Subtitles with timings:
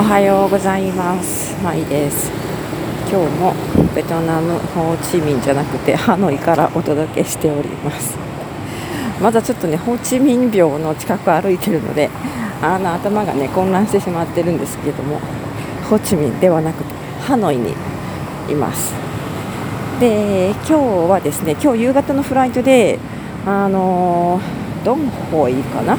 [0.00, 1.54] おはようございます。
[1.62, 2.30] まいです。
[3.12, 3.52] 今日も
[3.94, 8.16] ベトナムホーチミンじゃなくてハノイからお届けしております。
[9.20, 12.08] まだちょっとねホーチミン廟の近く歩いてるので
[12.62, 15.20] あの頭がね混乱してしまってるんですけれども
[15.90, 16.94] ホーチミンではなくて
[17.26, 17.74] ハノイに
[18.48, 18.94] います。
[20.00, 20.72] で今日
[21.10, 22.98] はですね今日夕方のフライトで
[23.44, 24.40] あの
[24.82, 25.98] ドンホイかな？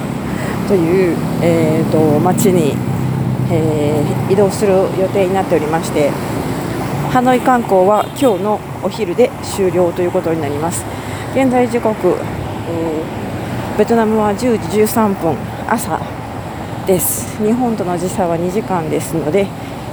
[0.68, 2.73] という、えーと、町に、
[3.52, 6.09] えー、移動する予定になっておりまして
[7.11, 10.86] ハノイ観光は今日のお昼で終了ということになります。
[11.33, 15.36] 現在時刻、えー、ベトナムは10時13分
[15.68, 16.00] 朝
[16.87, 17.37] です。
[17.43, 19.45] 日本との時差は2時間ですので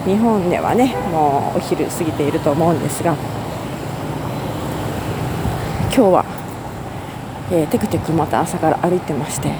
[0.05, 3.15] 日本ではねもうお昼過ぎていると思うんですが
[5.95, 6.25] 今日は、
[7.51, 9.53] えー、テクテクまた朝から歩いてまして、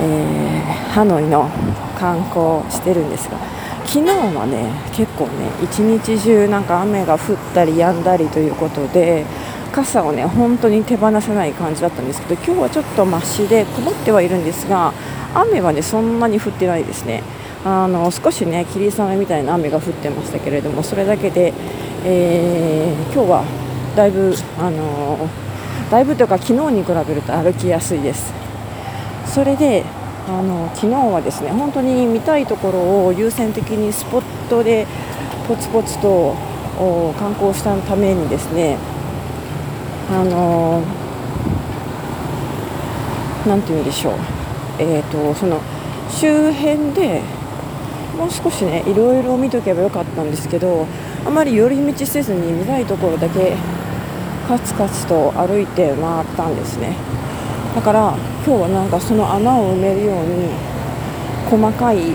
[0.00, 1.48] えー、ハノイの
[1.98, 3.38] 観光してるんですが
[3.86, 9.24] 昨日はね結構ね一日中なんか雨が降ったり止んだりということで
[9.72, 14.92] 傘をね本当に手放せない感じだったんですけど今日はちょっとましで曇ってはいるんですが
[15.34, 17.22] 雨はねそんなに降ってないですね。
[17.64, 21.54] あの少しね霧雨みたいな雨が降ってましたけれどもそれだけで、
[22.04, 23.44] えー、今日は
[23.96, 25.28] だいぶ、あの
[25.90, 28.43] だいぶというか昨日に比べると歩きやすいです。
[29.34, 29.84] それで
[30.28, 34.86] あの昨日はですね本当に見たいところを優先的にスポットで
[35.48, 36.36] ポツポツと
[37.18, 38.78] 観光したためにですね
[40.08, 40.82] あの
[43.44, 44.14] なんて言うんでしょう。
[44.78, 45.60] えーと、その
[46.08, 47.20] 周辺で
[48.16, 50.86] もう少しねいろいろ見とけばよかったんですけど
[51.26, 53.56] あまり寄り道せずに見たいところだけ
[54.46, 56.94] カツカツと歩いて回ったんですね。
[57.74, 58.16] だから
[58.46, 60.50] 今日はなんかその穴を埋めるように
[61.48, 62.12] 細かい、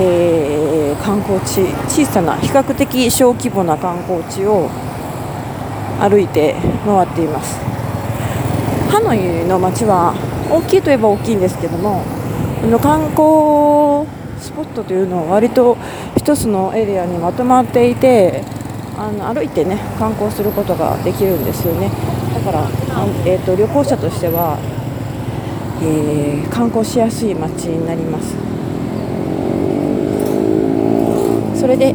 [0.00, 4.70] えー、観光地小さな比較的小規模な観光地を
[6.00, 6.54] 歩いて
[6.86, 7.58] 回っています。
[8.88, 10.14] ハノイの街は
[10.50, 12.02] 大きいといえば大きいんですけども
[12.80, 14.08] 観光
[14.40, 15.74] スポットというのは割と
[16.16, 18.42] 1つのエリアにまとまっていて
[18.96, 21.90] あの歩いてね観光することができるんですよね。
[22.38, 22.68] だから、
[23.26, 24.58] えーと、旅行者としては、
[25.80, 28.34] えー、観光しやすい街になります。
[31.58, 31.92] それで、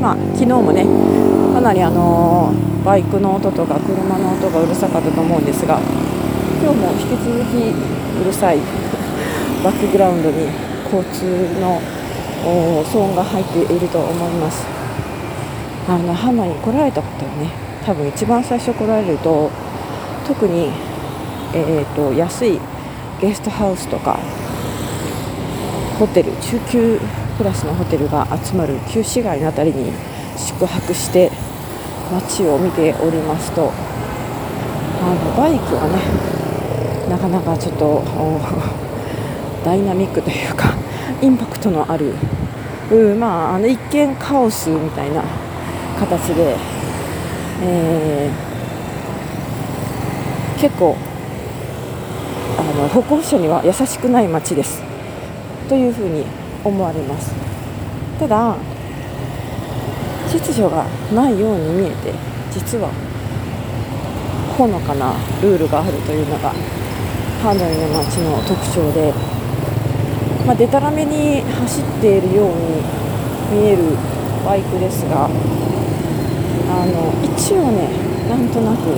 [0.00, 0.84] まあ、昨日もね
[1.54, 5.80] かなりあのー、バイクの音とか車の音がうるさかったと思うんですが
[6.62, 7.56] 今日も引き続き
[8.20, 8.58] うるさい
[9.64, 10.48] バックグラウンドに
[10.92, 11.24] 交通
[11.60, 11.80] の
[12.44, 14.66] 騒音が入っていると思います。
[15.88, 17.50] あのハノイに来られた方はね
[17.84, 19.50] 多分一番最初来られると
[20.26, 20.70] 特に、
[21.54, 22.60] えーと、安い
[23.20, 24.18] ゲストハウスとか
[25.98, 26.98] ホテル中級
[27.36, 29.92] クラスのホテルが集まる旧市街の辺りに
[30.36, 31.30] 宿泊して
[32.10, 33.70] 街を見ておりますと
[35.02, 38.02] あのバイクはねなかなかちょっと
[39.64, 40.74] ダイナミックというか
[41.20, 42.14] インパクトのある
[42.90, 45.22] うまあ、あの一見カオスみたいな
[46.00, 46.56] 形で、
[47.62, 50.96] えー、結構
[52.70, 54.80] あの歩行者には優しくない街です。
[55.68, 56.24] というふうに
[56.64, 57.34] 思われます。
[58.20, 58.56] ただ
[60.28, 62.14] 秩序がないように見えて
[62.52, 62.90] 実は
[64.56, 66.52] ほのかなルールがあるというのが
[67.42, 69.12] ハノイの街の特徴で、
[70.46, 72.84] まあ、でたらめに走っているように
[73.50, 73.82] 見える
[74.44, 75.28] バイクですがあ
[76.86, 77.88] の一応ね
[78.28, 78.94] なんとなく、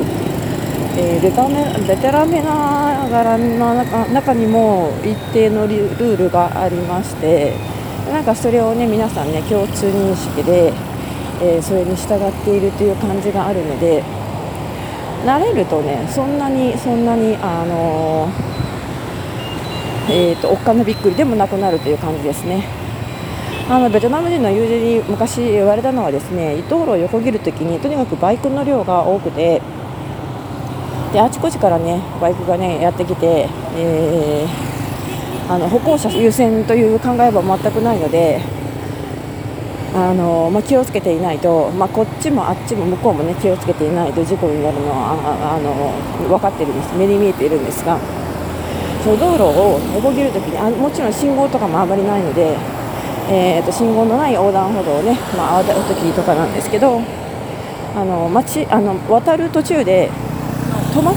[0.94, 3.74] えー、デタメデタラメながらの
[4.12, 7.54] 中にも一定のルールがありまして
[8.10, 10.72] なんかそれをね皆さんね共通認識で、
[11.40, 14.02] えー、それに従っているという感じがあるので
[15.24, 18.28] 慣れるとねそんなにそんなにあの
[20.10, 22.82] えーとおっかなびっくりでもなくなるという感じですね。
[23.70, 29.62] あのベトナム人の友人に昔言われたのはですね伊東路を横切るときにとにかくバイクの量が多くて
[31.12, 38.40] であちこちからねバイクがねやってきて、えー、あの歩行者優先という考えは全くないので
[39.94, 45.12] あの、まあ、気をつけていないと、まあ、こっちもあっちも向こうもね気をつけていないと事故になるのは
[45.54, 46.96] あの分かってるんです。
[46.96, 47.98] 目に見えているんですが
[49.04, 52.56] その道路を横切るときにあもちろん信号とかもあまりないので
[53.30, 57.00] えーと、信号のない横断歩道をね、まあ、渡る時とかなんですけど
[57.94, 60.10] あの街あの渡る途中で
[60.92, 61.14] 止まっ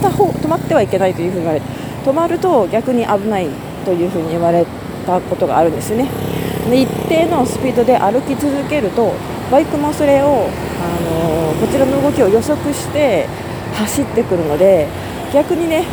[0.00, 1.66] た方止まってはいけないというふうに言われて
[2.04, 3.48] 止まると逆に危ない
[3.84, 4.64] というふうに言われ
[5.04, 6.08] たことがあるんですよね。
[6.70, 9.12] で一定のスピードで歩き続けると
[9.50, 13.26] バイクもそれを、あのこちらの動きを予測して
[13.74, 14.88] 走ってくるので
[15.32, 15.84] 逆にね、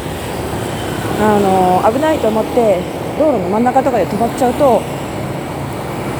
[1.21, 2.81] あの危ないと思って
[3.19, 4.81] 道路の真ん中とかで止まっちゃうと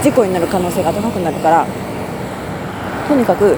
[0.03, 1.65] 事故になる可能性が高くなるから
[3.07, 3.57] とにかく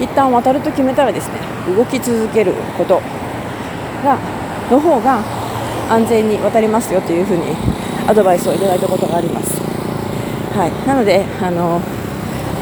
[0.00, 1.38] 一旦渡ると決めたらですね
[1.74, 3.00] 動き続けること
[4.04, 4.18] が
[4.70, 5.22] の方が
[5.90, 7.56] 安全に渡りますよというふうに
[8.06, 9.58] アドバイスをいただいたことがあります。
[10.56, 11.80] はい、なのであの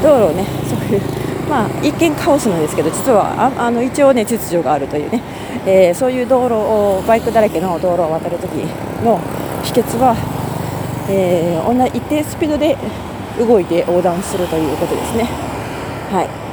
[0.03, 1.01] 道路をねそういう
[1.49, 5.21] まあ一見カオスなんですけど実はあの一応ね秩序があるというね、
[5.65, 8.51] えー、そういう道路をバイクだらけの道路を渡るとき
[9.03, 9.19] の
[9.63, 10.15] 秘訣は、
[11.09, 12.77] えー、同じ一定スピードで
[13.39, 15.23] 動いて横断するということですね。
[16.11, 16.46] はい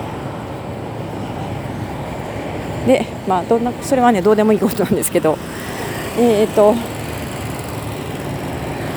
[2.87, 5.39] でまあどんなそれはねどうでもいいことなんですけど
[6.19, 6.75] えっ、と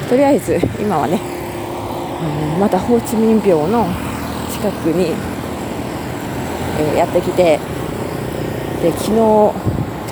[0.09, 1.19] とりあえず今はね
[2.19, 3.85] あのまたホーチミン廟の
[4.51, 5.13] 近くに、
[6.79, 7.59] えー、やってきて
[8.81, 9.53] で昨日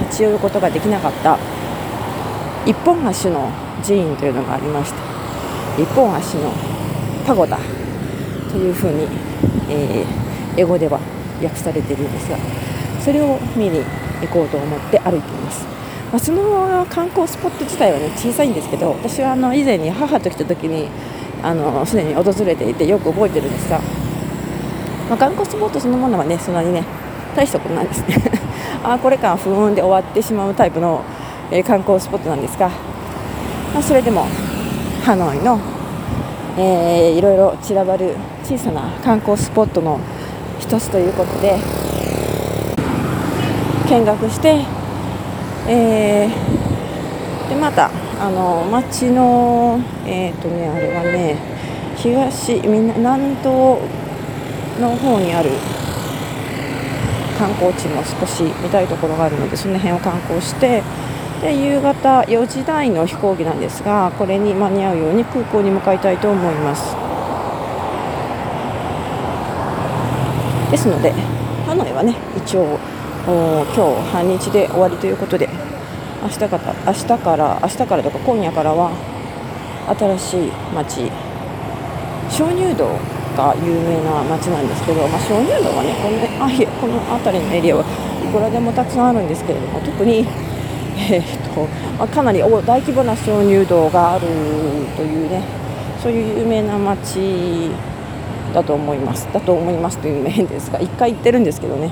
[0.01, 1.37] 立ち寄ることができなかった
[2.65, 3.51] 一本橋の
[3.83, 4.99] 寺院というのがありまして
[5.81, 6.51] 一本橋の
[7.25, 7.57] パゴダ
[8.51, 9.03] というふうに、
[9.69, 10.99] えー、英語では
[11.41, 12.37] 訳されているんですが
[13.05, 13.83] それを見に
[14.21, 15.63] 行こうと思って歩いています、
[16.11, 20.89] ま、その観光スポット自体はね小さいんですけど私はあの以前に母と来た時に
[21.85, 23.79] すでに訪れていてよく覚えてるんですが、
[25.07, 26.83] まあ、観光スポットそのものはねそんなにね
[27.35, 28.15] 大したことないですね。
[28.83, 31.01] あこれか不運で終わってしまうタイプの、
[31.51, 32.69] えー、観光スポットなんですが、
[33.73, 34.25] まあ、それでも
[35.03, 35.59] ハノイの、
[36.57, 39.99] えー、いろいろ散らばる小さな観光スポットの
[40.59, 41.59] 一つということで
[43.85, 44.65] 見学して、
[45.67, 51.37] えー、でまたあの町のえっ、ー、とねあれはね
[51.97, 53.79] 東南東
[54.79, 55.51] の方にある
[57.37, 60.81] 観光地も少し見たいところがあるのでその辺を観光して
[61.41, 66.95] で夕方4時台の飛行機なんですがこれに間に合うように空港に向かいたいと思います。
[70.71, 71.11] ですので
[71.65, 72.79] ハノイはね一応
[73.25, 75.49] 今日半日で終わりということで
[76.21, 78.91] 明日から明日から明日からとか今夜からは
[79.97, 81.11] 新しい町
[82.29, 82.85] 鍾乳洞
[83.35, 87.83] が有名な町なんですけど、まあ、鍾乳洞はねこの あいこの辺りのエリアは
[88.23, 90.27] いくらでもたくさんあるんですけれども特に、
[91.09, 91.61] えーと
[91.97, 94.27] まあ、かなり大規模な鍾乳洞がある
[94.95, 95.41] というね
[95.97, 97.71] そういう有名な町
[98.53, 101.89] だと思いますだと思いますという面ですが1回行ってるんですけどね。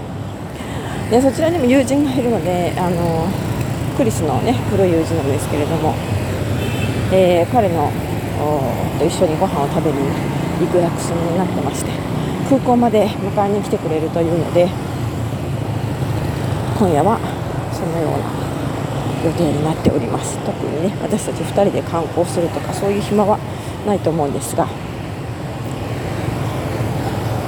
[1.09, 3.27] でそちらにも友人がいるのであの
[3.97, 5.93] クリスのね古い友人なんですけれども、
[7.11, 7.91] えー、彼の
[8.99, 9.97] と一緒にご飯を食べに
[10.59, 11.91] 行く約束になってまして
[12.49, 14.69] 空港まで迎えに来てくれるというので
[16.77, 17.19] 今夜は
[17.71, 18.43] そのような
[19.23, 20.37] 予定になっております。
[20.39, 23.39] 特にね私たち2人で観光するとかそういう暇は
[23.87, 24.65] ないと思うんですが、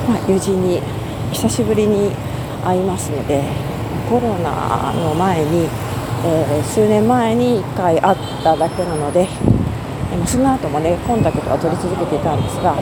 [0.08, 0.82] まあ、友人に
[1.34, 2.12] 久しぶりに
[2.66, 3.44] 会いますので
[4.10, 5.70] コロナの前に、
[6.26, 9.28] えー、数年前に1回会っただけなので
[10.26, 12.74] その後もねコンタクトは取り続けていたんですが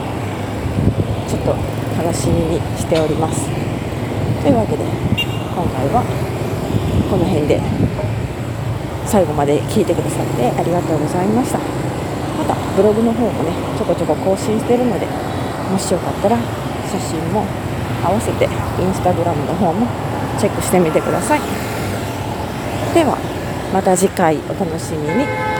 [1.28, 1.52] ちょっと
[2.00, 3.44] 楽しみにしております。
[4.42, 6.04] というわけで今回は
[7.10, 7.60] この辺で
[9.04, 11.58] 最後まで聞いてくださってありがとうございました。
[11.58, 15.06] またブログの方もねちょこちょこ更新してるので
[15.70, 16.38] もしよかったら
[16.90, 17.44] 写真も
[18.04, 19.86] 合わせてインスタグラムの方も
[20.38, 21.40] チェックしてみてください。
[22.94, 23.16] では
[23.72, 25.53] また次回お楽しみに。